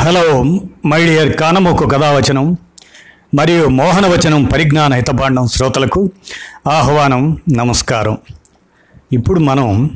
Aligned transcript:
Hello 0.00 0.42
my 0.86 1.06
dear 1.06 1.36
కానమోకు 1.36 1.86
కథావచనం 1.86 2.56
మరియు 3.34 3.66
మోహనవచనం 3.66 4.44
పరిజ్ఞాన 4.44 4.94
హితపాండం 4.94 5.46
శ్రోతలకు 5.46 6.10
ఆహ్వానం 6.70 7.36
నమస్కారం. 7.52 8.18
ఇప్పుడు 9.12 9.40
మనం 9.40 9.90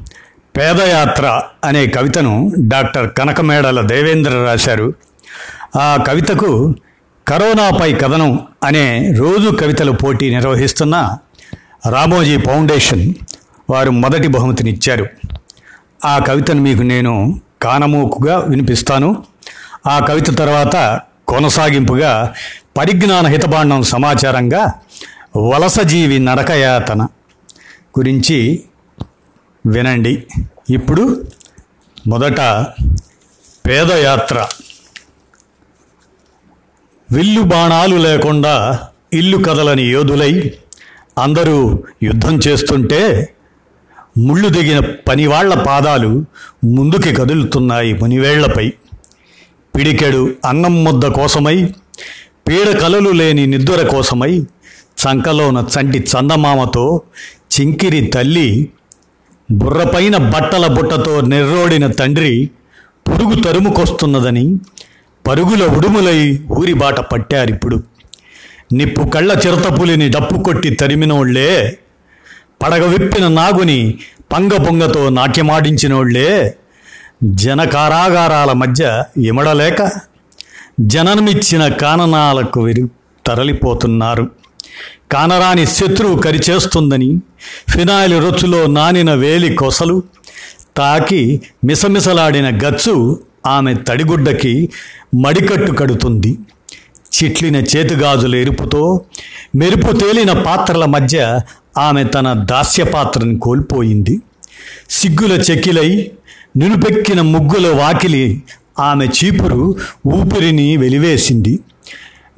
పేదయాత్ర 0.56 1.42
అనే 1.64 1.86
కవితను 1.86 2.52
డాక్టర్ 2.58 3.12
కనకమేడల 3.12 3.86
దేవేంద్ర 3.86 4.30
రాశారు. 4.30 4.92
ఆ 5.80 5.98
కవితకు 6.06 6.74
కరోనాపై 7.28 7.92
కథనం 7.92 8.38
అనే 8.64 9.12
రోజు 9.16 9.56
కవితల 9.56 9.90
పోటీ 9.90 10.30
నిర్వహిస్తున్న 10.30 11.18
రామోజీ 11.90 12.36
ఫౌండేషన్ 12.36 13.14
వారు 13.70 13.90
మొదటి 13.90 14.28
బహుమతినిచ్చారు. 14.28 15.06
ఆ 16.04 16.18
కవితను 16.18 16.60
మీకు 16.60 16.82
నేను 16.82 17.40
కానమూకుగా 17.62 18.38
వినిపిస్తాను. 18.38 19.24
ఆ 19.86 19.98
కవిత 19.98 20.38
తర్వాత 20.38 21.00
కొనసాగింపుగా 21.28 22.34
పరిజ్ఞాన 22.76 23.26
హితబాండం 23.26 23.82
సమాచారంగా 23.82 24.72
వలసజీవి 25.36 26.18
నడకయాతన 26.18 27.02
గురించి 27.98 28.64
వినండి. 29.66 30.26
ఇప్పుడు 30.70 31.24
మొదట 32.06 32.40
పేదయాత్ర. 33.66 34.46
విల్లు 37.12 37.40
బాణాలు 37.40 37.96
లేకుండా 37.96 38.80
ఇల్లు 39.12 39.36
కదలని 39.36 39.82
యోధులై 39.82 40.52
అందరూ 41.18 41.84
యుద్ధం 42.02 42.38
చేస్తుంటే 42.38 43.34
ముళ్ళు 44.18 44.48
దిగిన 44.48 44.80
పనివాళ్ళ 45.08 45.54
పాదాలు 45.54 46.24
ముందుకి 46.64 47.14
కదులుతున్నాయి 47.14 47.94
మునివేళ్ళపై. 47.94 48.72
పిడికెడు 49.76 50.34
అన్నం 50.44 50.84
ముద్ద 50.84 51.06
కోసమై 51.06 51.64
పీడ 52.48 52.80
కలలు 52.80 53.10
లేని 53.10 53.46
నిద్ర 53.46 53.88
కోసమై 53.88 54.38
చంకలోన 54.98 55.66
చంటి 55.74 55.98
చందమామతో 55.98 57.02
చింకిరి 57.52 58.00
తల్లి 58.06 58.70
బుర్రపైన 59.50 60.16
బట్టల 60.16 60.66
బుట్టతో 60.66 61.20
నెర్రోడిన 61.20 61.86
తండ్రి 61.86 62.50
పురుగు 63.08 63.42
తరుముకొస్తున్నదని 63.42 64.56
పరుగుల 65.26 65.66
ఉడుములై 65.66 66.38
ఊరి 66.50 66.74
బాట 66.74 67.00
పట్టారిప్పుడు. 67.00 67.82
నిప్పు 68.72 69.02
కళ్ళ 69.02 69.32
చిరతపులిని 69.32 70.08
డప్పు 70.08 70.42
కొట్టి 70.42 70.70
తరిమినోళ్ళే 70.70 71.78
పడగ 72.62 72.86
విప్పిన 72.86 73.28
నాగుని 73.28 73.98
పంగ 74.32 74.48
పొంగతో 74.48 75.08
నాట్యమాడించినోళ్ళే 75.08 76.54
జనకారాగారాల 77.24 78.52
మధ్య 78.52 79.04
ఇమడలేక 79.18 79.90
జననమిచ్చిన 80.80 81.68
కాననాలకు 81.68 82.60
విరి 82.60 82.86
తరలిపోతున్నారు. 83.26 84.30
కానరాని 85.12 85.66
శత్రువు 85.66 86.22
కరిచేస్తుందని 86.22 87.20
ఫినాయిల్ 87.68 88.22
రొచ్చులో 88.22 88.66
నానిన 88.66 89.14
వేలి 89.14 89.54
కొసలు 89.54 90.02
తాకి 90.76 91.40
మిసమిసలాడిన 91.64 92.48
గచ్చు 92.66 93.20
ఆమె 93.46 93.74
తడిగుడ్డకి 93.74 94.68
మడికట్టు 95.14 95.72
కడుతుంది. 95.72 96.38
చిట్లిన 97.14 97.56
చేతుగాజుల 97.56 98.34
ఎరుపుతో 98.34 99.04
మెరుపు 99.56 99.92
తేలిన 99.96 100.32
పాత్రల 100.32 100.84
మధ్య 100.84 101.40
ఆమె 101.78 102.04
తన 102.04 102.32
దాస్య 102.32 102.84
పాత్రను 102.84 103.38
కోల్పోయింది. 103.38 104.20
సిగ్గుల 104.90 105.32
చెక్కిలై 105.32 106.10
నిలుపెక్కిన 106.56 107.20
ముగ్గుల 107.20 107.68
వాకిలి 107.68 108.42
ఆమె 108.78 109.06
చీపురు 109.06 109.74
ఊపిరిని 110.06 110.76
వెలివేసింది. 110.76 111.58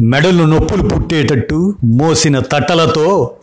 మెడలు 0.00 0.42
నొప్పులు 0.42 0.83
పుట్టేటట్టు 0.83 1.75
మోసిన 1.84 2.39
తట్టలతో 2.39 3.34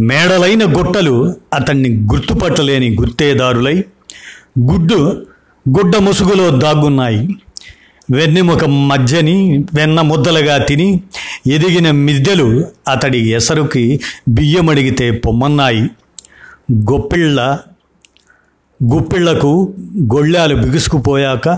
మేడలైన 0.00 0.64
గుట్టలు 0.78 1.34
అతన్ని 1.54 1.88
గుర్తుపట్టలేని 1.88 2.96
గుర్తేదారులై 3.00 3.84
గుడ్డు 4.60 5.26
గుడ్డ 5.68 5.96
ముసుగులో 5.96 6.50
దాగున్నాయి. 6.50 7.28
వెన్నెముక 8.10 8.64
మధ్యని 8.64 9.64
వెన్న 9.74 10.00
ముద్దలుగా 10.00 10.58
తిని 10.58 11.00
ఎదిగిన 11.46 11.90
మిద్దెలు 11.90 12.64
అతడి 12.88 13.30
ఎసరుకి 13.32 14.00
బియ్యమడిగితే 14.28 15.10
పొమ్మన్నాయి. 15.10 15.82
గొప్పిళ్ళ 16.72 17.58
గుప్పిళ్ళకు 18.82 19.74
గొళ్ళాలు 20.14 20.54
బిగుసుకుపోయాక 20.54 21.48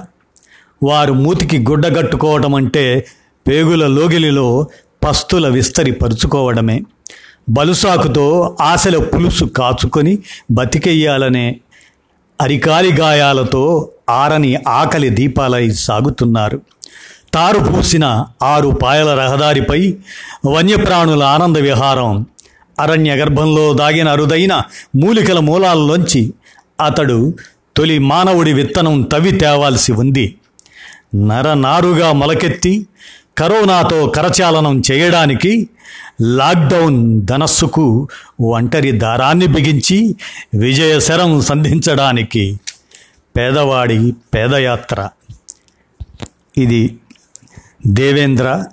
వారు 0.83 1.13
మూతికి 1.13 1.59
గుడ్డగట్టుకోవటం 1.59 2.55
అంటే 2.55 3.07
పేగుల 3.49 3.87
లోగిలిలో 3.87 4.67
పస్తుల 5.05 5.49
విస్తరి 5.49 5.93
పరుచుకోవడమే. 5.93 6.83
బలుసాకుతో 7.49 8.57
ఆశల 8.61 8.97
పులుసు 8.99 9.45
కాచుకొని 9.45 10.19
బతికెయ్యాలనే 10.51 11.57
అరికాలి 12.41 12.93
గాయాలతో 12.93 13.89
ఆరని 14.11 14.57
ఆకలి 14.69 15.09
దీపాలై 15.09 15.71
సాగుతున్నారు. 15.71 16.61
తారు 17.35 17.59
పూసిన 17.59 18.25
ఆరు 18.43 18.69
పాయల 18.83 19.15
రహదారిపై 19.15 19.95
వన్యప్రాణుల 20.47 21.23
ఆనంద 21.23 21.57
విహారం 21.57 22.27
అరణ్య 22.79 23.15
గర్భంలో 23.15 23.75
దాగిన 23.75 24.09
అరుదైన 24.09 24.63
మూలికల 24.97 25.39
మూలాల్లోంచి 25.39 26.33
అతడు 26.83 27.35
తొలి 27.77 27.99
మానవుడి 27.99 28.53
విత్తనం 28.53 29.03
తవ్వి 29.03 29.33
తేవాల్సి 29.33 29.93
ఉంది. 29.93 30.35
నరనారుగా 31.15 32.13
మొలకెత్తి 32.13 32.87
కరోనాతో 33.39 34.07
కరచాలనం 34.07 34.83
చేయడానికి 34.93 35.69
లాక్డౌన్ 36.21 37.23
ధనస్సుకు 37.23 38.09
ఒంటరి 38.41 38.93
దారాన్ని 38.93 39.47
బిగించి 39.47 40.17
విజయశరం 40.55 41.41
సంధించడానికి 41.41 42.61
పేదవాడి 43.37 44.13
పేదయాత్ర. 44.35 45.09
ఇది 46.59 46.99
దేవేంద్ర 47.87 48.65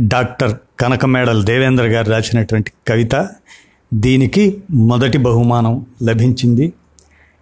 డాక్టర్ 0.00 0.56
కనకమేడల్ 0.80 1.44
దేవేంద్ర 1.44 1.84
గారు 1.84 2.10
రాసినటువంటి 2.10 2.72
కవిత. 2.88 3.28
దీనికి 3.94 4.62
మొదటి 4.70 5.18
బహుమానం 5.18 5.86
లభించింది. 6.02 6.72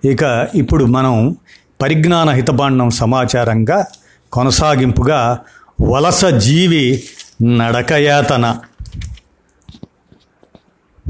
ఇక 0.04 0.48
ఇప్పుడు 0.54 0.84
మనం 0.84 1.36
పరిజ్ఞాన 1.82 2.30
హితబాండం 2.30 2.90
సమాచారంగా 2.90 3.84
కొనసాగింపుగా 4.32 5.38
వలస 5.80 6.24
జీవి 6.24 7.02
నడకయాతన. 7.42 8.58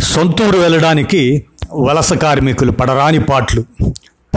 సొంతూరు 0.02 0.58
వెళ్ళడానికి 0.58 1.46
వలస 1.72 2.12
కార్మికులు 2.12 2.72
పడరాని 2.72 3.20
పాట్లు. 3.24 3.64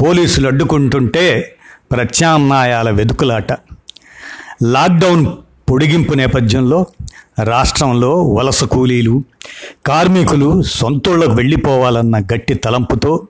పోలీసులు 0.04 0.48
అడ్డుకుంటుంటే 0.48 1.58
ప్రత్యామ్నాయాల 1.92 2.90
వెతుకులాట 2.90 3.52
లాక్డౌన్ 4.64 5.26
పొడిగింపు 5.72 6.14
నేపథ్యంలో 6.14 6.86
రాష్ట్రంలో 7.44 8.24
వలస 8.24 8.64
కూలీలు 8.64 9.24
కార్మికులు 9.86 10.62
సొంతూళ్ళకు 10.62 11.32
వెళ్ళిపోవాలన్న 11.32 12.20
గట్టి 12.20 12.54
తలంపుతో 12.54 13.28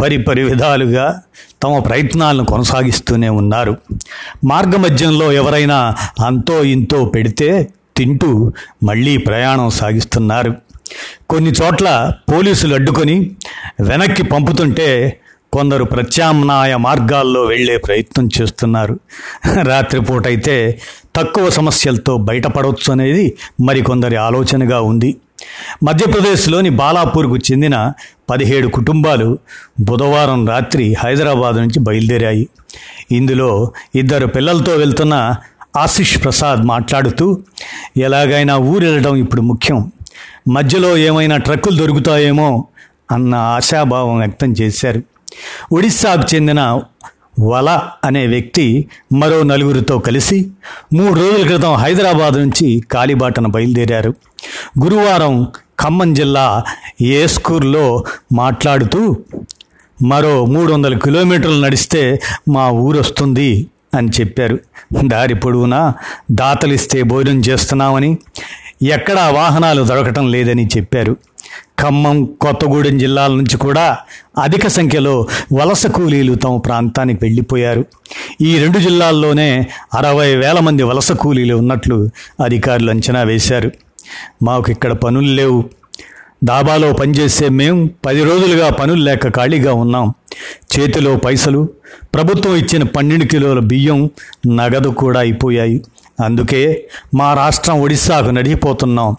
పరిపరి 0.00 0.42
విధాలుగా 0.42 1.20
తమ 1.62 1.78
ప్రయత్నాలను 1.78 2.44
కొనసాగిస్తూనే 2.44 3.28
ఉన్నారు. 3.28 3.76
మార్గమధ్యంలో 4.44 5.32
ఎవరైనా 5.32 5.96
అంతో 6.26 6.64
ఇంతో 6.64 7.04
పెడితే 7.04 7.68
తింటూ 7.96 8.52
మళ్ళీ 8.82 9.16
ప్రయాణం 9.16 9.70
సాగిస్తున్నారు. 9.70 10.54
కొన్ని 11.30 11.50
చోట్ల 11.50 12.12
పోలీసులు 12.32 12.74
అడ్డుకొని 12.74 13.30
వెనక్కి 13.80 14.22
పంపుతుంటే 14.22 15.20
కొందరు 15.52 15.84
ప్రత్యామ్నాయ 15.84 16.76
మార్గాల్లో 16.76 17.42
వెళ్ళే 17.42 17.76
ప్రయత్నం 17.76 18.28
చేస్తున్నారు. 18.40 19.00
రాత్రిపూట 19.62 20.26
అయితే 20.26 20.80
తక్కువ 21.16 21.50
సమస్యలతో 21.50 22.16
బయటపడవచ్చు 22.18 22.92
అనేది 22.92 23.36
మరికొందరి 23.60 24.16
ఆలోచనగా 24.16 24.80
ఉంది. 24.80 25.16
మధ్యప్రదేశ్లోని 25.84 26.70
బాలాపూర్కు 26.70 27.36
చెందిన 27.36 27.92
పదిహేడు 28.30 28.68
కుటుంబాలు 28.68 29.38
బుధవారం 29.80 30.48
రాత్రి 30.48 30.94
హైదరాబాద్ 30.98 31.56
నుంచి 31.56 31.80
బయలుదేరాయి. 31.80 32.48
ఇందులో 33.12 33.72
ఇద్దరు 33.94 34.26
పిల్లలతో 34.26 34.72
వెళ్తున్న 34.72 35.36
ఆశిష్ 35.76 36.22
ప్రసాద్ 36.22 36.60
మాట్లాడుతూ 36.60 37.40
ఎలాగైనా 37.96 38.56
ఊరెళ్ళడం 38.56 39.16
ఇప్పుడు 39.16 39.40
ముఖ్యం. 39.40 39.92
మధ్యలో 40.48 40.96
ఏమైనా 40.96 41.36
ట్రక్కులు 41.36 41.76
దొరుకుతాయేమో 41.76 42.66
అన్న 43.12 43.34
ఆశాభావం 43.34 44.18
వ్యక్తం 44.18 44.52
చేశారు. 44.52 45.02
ఒడిస్సాకు 45.72 46.34
చెందిన 46.34 46.80
వల 47.38 47.80
అనే 48.04 48.26
వ్యక్తి 48.26 48.88
మరో 49.12 49.42
నలుగురితో 49.42 49.98
కలిసి 49.98 50.48
మూడు 50.94 51.20
రోజుల 51.20 51.46
క్రితం 51.46 51.74
హైదరాబాద్ 51.74 52.34
నుంచి 52.34 52.82
కాలిబాటన 52.90 53.46
బయలుదేరారు. 53.46 54.14
గురువారం 54.84 55.46
ఖమ్మం 55.80 56.14
జిల్లా 56.14 56.64
ఏస్కూర్లో 57.00 58.04
మాట్లాడుతూ 58.32 59.16
మరో 60.02 60.44
మూడు 60.44 60.72
వందల 60.72 60.98
కిలోమీటర్లు 60.98 61.64
నడిస్తే 61.66 62.20
మా 62.48 62.70
ఊరు 62.70 62.98
వస్తుంది 62.98 63.66
అని 63.94 64.08
చెప్పారు. 64.20 64.58
దారి 65.04 65.34
పొడవునా? 65.34 65.94
దాతలిస్తే 66.30 67.02
భోజనం 67.02 67.40
చేస్తున్నామని. 67.40 68.18
ఎక్కడా 68.82 69.30
వాహనాలు 69.30 69.82
దొరకటం 69.82 70.30
లేదని 70.30 70.66
చెప్పారు. 70.66 71.16
ఖమ్మం 71.82 72.24
కొత్తగూడెం 72.24 72.98
జిల్లాల 72.98 73.30
నుంచి 73.30 73.56
కూడా 73.56 73.98
అధిక 74.42 74.66
సంఖ్యలో 74.66 75.26
వలస 75.52 75.86
కూలీలు 75.86 76.34
తమ 76.34 76.56
ప్రాంతానికి 76.56 77.24
వెళ్ళిపోయారు. 77.24 77.84
ఈ 78.40 78.58
రెండు 78.58 78.78
జిల్లాల్లోనే 78.78 79.66
అరవై 79.94 80.36
వేల 80.36 80.58
మంది 80.58 80.82
వలస 80.82 81.12
కూలీలు 81.12 81.54
ఉన్నట్లు 81.54 82.10
అధికారులు 82.44 82.90
అంచనా 82.90 83.22
వేశారు. 83.22 83.72
మాకు 84.42 84.70
ఇక్కడ 84.70 84.92
పనులు 84.92 85.26
లేవు. 85.26 85.64
డాబాలో 86.44 86.92
పనిచేసే 86.92 87.48
మేము 87.48 87.90
పది 88.06 88.24
రోజులుగా 88.24 88.70
పనులు 88.70 89.02
లేక 89.02 89.28
ఖాళీగా 89.36 89.72
ఉన్నాం. 89.72 90.14
చేతిలో 90.78 91.16
పైసలు 91.16 91.68
ప్రభుత్వం 92.14 92.56
ఇచ్చిన 92.56 92.82
పన్నెండు 92.82 93.24
కిలోల 93.24 93.58
బియ్యం 93.58 94.10
నగదు 94.48 94.88
కూడా 94.88 95.20
అయిపోయాయి. 95.20 95.82
అందుకే 96.24 96.88
మా 97.14 97.34
రాష్ట్రం 97.34 97.80
ఒడిశాకు 97.80 98.30
నడిగిపోతున్నాం. 98.30 99.16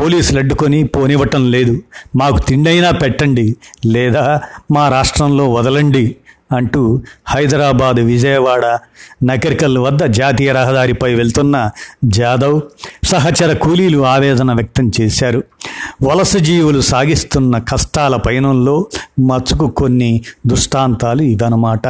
పోలీసులు 0.00 0.38
అడ్డుకొని 0.38 0.84
పోనివ్వటం 0.84 1.50
లేదు. 1.50 1.82
మాకు 2.16 2.38
తిండైనా 2.38 2.90
పెట్టండి. 2.90 3.56
లేదా 3.86 4.40
మా 4.72 4.88
రాష్ట్రంలో 4.88 5.52
వదలండి 5.52 6.16
అంటూ 6.52 7.00
హైదరాబాద్ 7.26 7.96
విజయవాడ 7.96 8.78
నకరికల్ 9.24 9.78
వద్ద 9.78 10.04
జాతీయ 10.04 10.52
రహదారిపై 10.52 11.14
వెళ్తున్న 11.14 11.70
జాదవ్ 12.04 12.60
సహచర 13.04 13.52
కూలీలు 13.52 14.06
ఆవేదన 14.06 14.52
వ్యక్తం 14.52 14.90
చేశారు. 15.00 15.44
వలస 16.02 16.36
జీవులు 16.36 16.80
సాగిస్తున్న 16.80 17.58
కష్టాల 17.58 18.16
పయనంలో 18.16 18.86
మచ్చుకు 19.20 19.66
కొన్ని 19.66 20.22
దృష్టాంతాలు 20.46 21.22
ఇదనమాట 21.22 21.88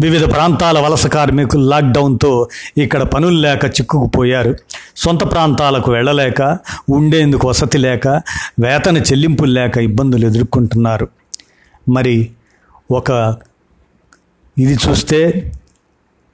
వివిధ 0.00 0.24
ప్రాంతాల 0.32 0.78
వలస 0.78 1.06
కార్మికులు 1.06 1.68
లాక్డౌన్తో 1.68 2.48
ఇక్కడ 2.78 3.02
పనులు 3.02 3.40
లేక 3.40 3.64
చిక్కుకుపోయారు. 3.66 4.56
సొంత 4.96 5.32
ప్రాంతాలకు 5.32 5.92
వెళ్ళలేక 5.92 6.58
ఉండేందుకు 6.90 7.48
వసతి 7.48 7.78
లేక 7.78 8.08
వేతన 8.60 8.96
చెల్లింపులు 8.96 9.50
లేక 9.50 9.76
ఇబ్బందులు 9.78 10.26
ఎదుర్కొంటున్నారు. 10.26 11.08
మరి 11.88 12.30
ఒక 12.90 13.36
ఇది 14.58 14.74
చూస్తే 14.74 15.52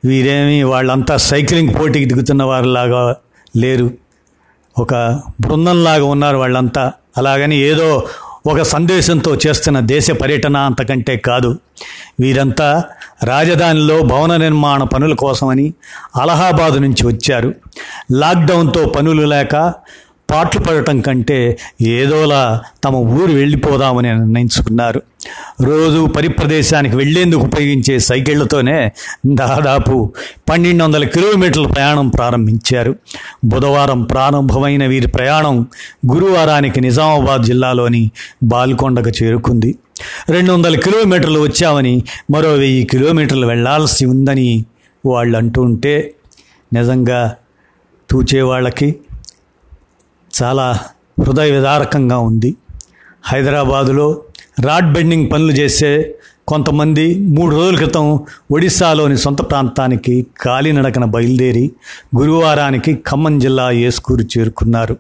వీరేమి 0.05 0.63
వాళ్ళంతా 0.63 1.17
సైక్లింగ్ 1.17 1.75
పోటీకి 1.75 2.05
దిగుతున్న 2.05 2.43
వారిలాగా 2.43 3.17
లేరు. 3.57 3.91
ఒక 4.79 4.95
బృందంలాగా 5.41 6.05
ఉన్నారు 6.05 6.37
వాళ్ళంతా. 6.37 6.93
అలాగని 7.17 7.57
ఏదో 7.57 8.07
ఒక 8.47 8.63
సందేశంతో 8.63 9.39
చేస్తున్న 9.47 9.81
దేశ 9.81 10.11
పర్యటన 10.11 10.57
అంతకంటే 10.57 11.17
కాదు. 11.17 11.59
వీరంతా 12.21 12.85
రాజధానిలో 13.25 14.03
భవన 14.03 14.37
నిర్మాణ 14.37 14.83
పనుల 14.83 15.15
కోసమని 15.15 15.75
అలహాబాద్ 16.21 16.83
నుంచి 16.83 17.07
వచ్చారు. 17.07 17.55
లాక్డౌన్తో 18.13 18.85
పనులు 18.85 19.23
లేక 19.23 19.73
పాటలు 20.31 20.61
పడటం 20.61 21.01
కంటే 21.01 21.59
ఏదోలా 21.83 22.61
తమ 22.85 22.97
ఊరు 22.97 23.33
వెళ్ళిపోదామని 23.33 24.15
నిర్ణయించుకున్నారు. 24.15 25.03
రోజు 25.61 26.07
పరిప్రదేశానికి 26.07 26.97
వెళ్ళేందుకు 26.97 27.41
ఉపయోగించే 27.41 27.99
సైకిళ్ళతోనే 27.99 28.93
దాదాపు 29.27 30.13
పన్నెండు 30.51 30.85
వందల 30.85 31.05
కిలోమీటర్ల 31.05 31.67
ప్రయాణం 31.67 32.09
ప్రారంభించారు. 32.09 32.97
బుధవారం 33.45 34.03
ప్రారంభమైన 34.03 34.87
వీరి 34.87 35.07
ప్రయాణం 35.07 35.67
గురువారానికి 36.15 36.81
నిజామాబాద్ 36.81 37.43
జిల్లాలోని 37.43 38.11
బాల్కొండకు 38.43 39.25
చేరుకుంది. 39.25 39.75
రెండు 40.29 40.53
వందల 40.53 40.77
కిలోమీటర్లు 40.77 41.41
వచ్చామని 41.41 42.05
మరో 42.31 42.53
వెయ్యి 42.53 42.85
కిలోమీటర్లు 42.85 43.47
వెళ్ళాల్సి 43.47 44.05
ఉందని 44.05 44.65
వాళ్ళు 45.07 45.39
అంటూ 45.39 45.63
ఉంటే 45.63 46.15
నిజంగా 46.73 47.35
తూచే 48.11 48.43
వాళ్ళకి 48.43 48.97
చాలా 50.43 50.79
హృదయ 51.21 51.51
విదారకంగా 51.51 52.19
ఉంది. 52.19 52.57
హైదరాబాదులో 53.25 54.21
రాడ్ 54.61 54.93
బెండింగ్ 54.93 55.31
పనులు 55.33 55.53
చేసే 55.53 56.15
కొంతమంది 56.49 57.19
మూడు 57.19 57.57
రోజుల 57.57 57.77
క్రితం 57.77 58.21
ఒడిశాలోని 58.51 59.19
సొంత 59.19 59.41
ప్రాంతానికి 59.41 60.27
కాలినడకన 60.41 61.05
బయలుదేరి 61.05 61.71
గురువారానికి 62.17 62.95
ఖమ్మం 62.95 63.39
జిల్లా 63.39 63.71
ఏస్కూరు 63.71 64.39
చేరుకున్నారు. 64.39 64.97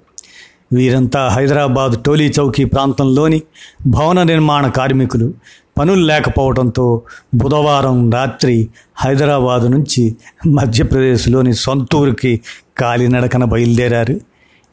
వీరంతా 0.72 1.28
హైదరాబాద్ 1.28 2.02
టోలీ 2.02 2.32
చౌకీ 2.38 2.64
ప్రాంతంలోని 2.64 3.42
భవన 3.86 4.22
నిర్మాణ 4.22 4.68
కార్మికులు. 4.68 5.34
పనులు 5.78 6.06
లేకపోవడంతో 6.06 7.02
బుధవారం 7.34 8.10
రాత్రి 8.10 8.68
హైదరాబాదు 8.96 9.68
నుంచి 9.68 10.16
మధ్యప్రదేశ్లోని 10.46 11.54
సొంతూరుకి 11.54 12.40
కాలినడకన 12.78 13.44
బయలుదేరారు. 13.44 14.20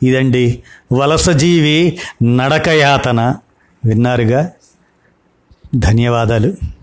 ఇదండి 0.03 0.63
వలసజీవి 0.91 1.99
నడకయాతన 2.23 3.35
విన్నారుగా? 3.85 4.51
ధన్యవాదాలు. 5.75 6.78